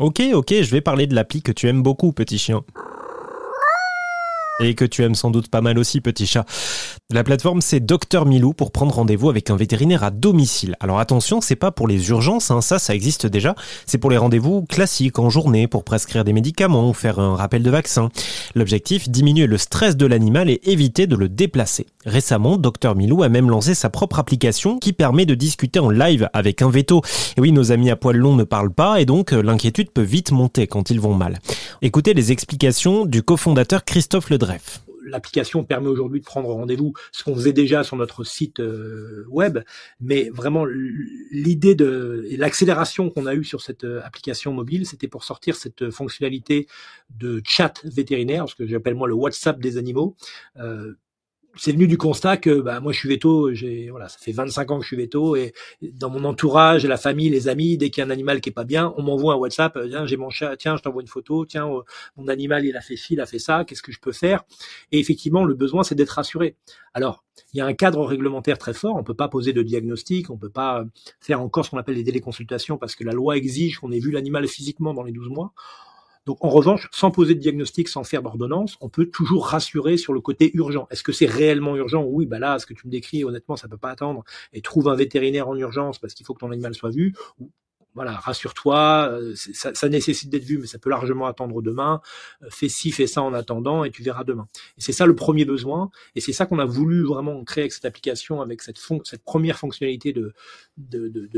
[0.00, 2.62] Ok, ok, je vais parler de l'appli que tu aimes beaucoup, petit chien.
[4.62, 6.46] Et que tu aimes sans doute pas mal aussi, petit chat.
[7.10, 10.74] La plateforme, c'est Docteur Milou pour prendre rendez-vous avec un vétérinaire à domicile.
[10.80, 13.54] Alors attention, c'est pas pour les urgences, hein, ça, ça existe déjà.
[13.84, 17.62] C'est pour les rendez-vous classiques en journée, pour prescrire des médicaments ou faire un rappel
[17.62, 18.08] de vaccin.
[18.54, 21.86] L'objectif, diminuer le stress de l'animal et éviter de le déplacer.
[22.06, 26.30] Récemment, Docteur Milou a même lancé sa propre application qui permet de discuter en live
[26.32, 27.02] avec un veto.
[27.36, 30.00] Et oui, nos amis à poil long ne parlent pas et donc euh, l'inquiétude peut
[30.00, 31.40] vite monter quand ils vont mal.
[31.82, 34.54] Écoutez les explications du cofondateur Christophe Ledre
[35.02, 39.58] l'application permet aujourd'hui de prendre rendez-vous, ce qu'on faisait déjà sur notre site euh, web,
[39.98, 45.24] mais vraiment l'idée de l'accélération qu'on a eue sur cette euh, application mobile, c'était pour
[45.24, 46.68] sortir cette fonctionnalité
[47.18, 50.16] de chat vétérinaire, ce que j'appelle moi le WhatsApp des animaux.
[51.56, 53.50] C'est venu du constat que bah, moi je suis veto,
[53.90, 57.28] voilà, ça fait 25 ans que je suis veto et dans mon entourage, la famille,
[57.28, 59.36] les amis, dès qu'il y a un animal qui est pas bien, on m'envoie un
[59.36, 61.82] WhatsApp, euh, tiens, j'ai mon chat, tiens, je t'envoie une photo, tiens, euh,
[62.16, 64.44] mon animal il a fait ci, il a fait ça, qu'est-ce que je peux faire?
[64.92, 66.56] Et effectivement, le besoin c'est d'être rassuré.
[66.94, 70.30] Alors, il y a un cadre réglementaire très fort, on peut pas poser de diagnostic,
[70.30, 70.84] on peut pas
[71.20, 73.98] faire encore ce qu'on appelle les délais consultations parce que la loi exige qu'on ait
[73.98, 75.52] vu l'animal physiquement dans les 12 mois.
[76.26, 80.12] Donc en revanche, sans poser de diagnostic, sans faire d'ordonnance, on peut toujours rassurer sur
[80.12, 80.86] le côté urgent.
[80.90, 82.04] Est-ce que c'est réellement urgent?
[82.04, 84.24] Oui, bah là, ce que tu me décris, honnêtement, ça peut pas attendre.
[84.52, 87.14] Et trouve un vétérinaire en urgence parce qu'il faut que ton animal soit vu.
[87.94, 92.00] voilà, rassure-toi, euh, ça, nécessite d'être vu, mais ça peut largement attendre demain.
[92.42, 94.46] Euh, fais ci, fais ça en attendant, et tu verras demain.
[94.78, 97.72] Et c'est ça le premier besoin, et c'est ça qu'on a voulu vraiment créer avec
[97.72, 100.32] cette application, avec cette, cette première fonctionnalité de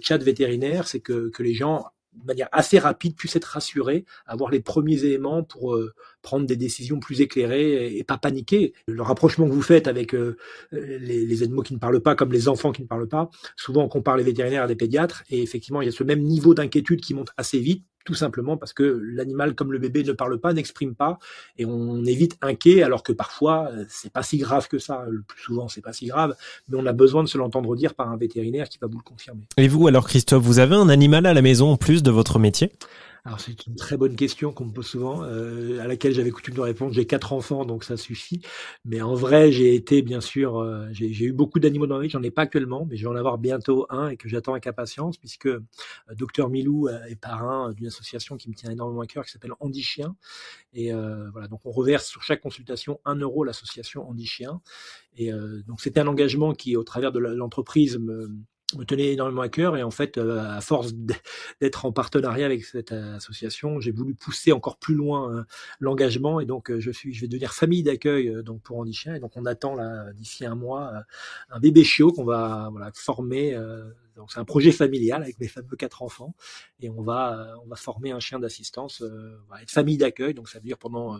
[0.00, 1.84] chat vétérinaire, c'est que, que les gens
[2.20, 6.56] de manière assez rapide, puisse être rassuré, avoir les premiers éléments pour euh, prendre des
[6.56, 8.72] décisions plus éclairées et, pas paniquer.
[8.86, 10.36] Le rapprochement que vous faites avec euh,
[10.72, 13.84] les, les, animaux qui ne parlent pas, comme les enfants qui ne parlent pas, souvent
[13.84, 16.54] on compare les vétérinaires à des pédiatres, et effectivement il y a ce même niveau
[16.54, 20.40] d'inquiétude qui monte assez vite tout simplement parce que l'animal comme le bébé ne parle
[20.40, 21.18] pas, n'exprime pas,
[21.58, 25.04] et on est vite inquiet, alors que parfois euh, c'est pas si grave que ça.
[25.10, 26.34] Le plus souvent c'est pas si grave,
[26.70, 29.02] mais on a besoin de se l'entendre dire par un vétérinaire qui va vous le
[29.02, 29.42] confirmer.
[29.58, 32.38] Et vous alors Christophe, vous avez un animal à la maison en plus de votre
[32.38, 32.72] métier?
[33.28, 36.54] Alors c'est une très bonne question qu'on me pose souvent, euh, à laquelle j'avais coutume
[36.54, 36.94] de répondre.
[36.94, 38.40] J'ai quatre enfants, donc ça suffit.
[38.86, 42.08] Mais en vrai, j'ai été bien sûr, euh, j'ai eu beaucoup d'animaux dans ma vie.
[42.08, 44.66] J'en ai pas actuellement, mais je vais en avoir bientôt un et que j'attends avec
[44.66, 45.60] impatience, puisque euh,
[46.16, 49.82] Docteur Milou est parrain d'une association qui me tient énormément à cœur, qui s'appelle Andy
[49.82, 50.16] Chien.
[50.72, 50.90] Et
[51.32, 54.62] voilà, donc on reverse sur chaque consultation un euro l'association Andy Chien.
[55.16, 55.30] Et
[55.66, 58.30] donc c'était un engagement qui, au travers de l'entreprise, me
[58.76, 60.92] me tenait énormément à cœur et en fait euh, à force
[61.60, 65.42] d'être en partenariat avec cette association j'ai voulu pousser encore plus loin euh,
[65.80, 69.14] l'engagement et donc euh, je suis je vais devenir famille d'accueil donc pour Andy Chien
[69.14, 70.92] et donc on attend là d'ici un mois
[71.48, 73.56] un bébé chiot qu'on va voilà former
[74.16, 76.34] donc c'est un projet familial avec mes fameux quatre enfants
[76.80, 79.02] et on va on va former un chien d'assistance
[79.48, 80.34] va être famille d'accueil.
[80.34, 81.18] Donc ça veut dire pendant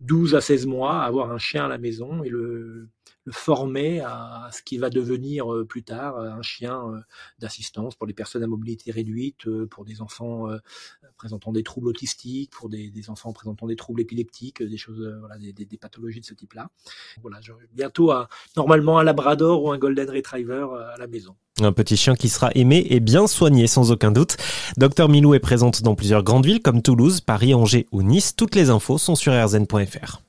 [0.00, 2.88] 12 à 16 mois avoir un chien à la maison et le
[3.30, 7.00] former à ce qui va devenir euh, plus tard euh, un chien euh,
[7.38, 10.46] d'assistance pour les personnes à mobilité réduite, pour des enfants
[11.16, 15.78] présentant des troubles autistiques, pour des, enfants présentant des troubles épileptiques, des choses, voilà, des,
[15.78, 16.70] pathologies de ce type-là.
[17.22, 17.40] Voilà,
[17.72, 18.12] bientôt
[18.56, 21.36] normalement un Labrador ou un Golden Retriever à la maison.
[21.60, 24.36] Un petit chien qui sera aimé et bien soigné sans aucun doute.
[24.76, 28.34] Docteur Milou est présente dans plusieurs grandes villes comme Toulouse, Paris, Angers ou Nice.
[28.36, 30.27] Toutes les infos sont sur rzn.fr.